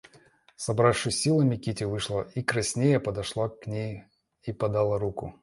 Собравшись 0.55 1.13
с 1.13 1.21
силами, 1.21 1.57
Кити 1.57 1.83
вышла 1.83 2.21
и 2.33 2.41
краснея 2.41 2.99
подошла 2.99 3.49
к 3.49 3.67
ней 3.67 4.05
и 4.41 4.51
подала 4.51 4.97
руку. 4.97 5.35